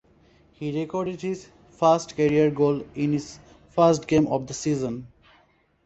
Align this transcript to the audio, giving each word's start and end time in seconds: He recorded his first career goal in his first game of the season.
He 0.53 0.75
recorded 0.81 1.21
his 1.21 1.47
first 1.69 2.15
career 2.17 2.49
goal 2.49 2.81
in 2.95 3.13
his 3.13 3.37
first 3.69 4.07
game 4.07 4.25
of 4.25 4.47
the 4.47 4.53
season. 4.55 5.09